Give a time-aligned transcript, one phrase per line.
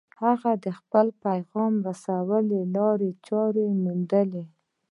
[0.23, 4.43] هغه د خپل پيغام رسولو لارې چارې وموندلې.